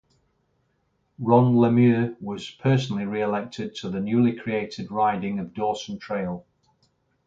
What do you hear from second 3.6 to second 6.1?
to the newly created riding of Dawson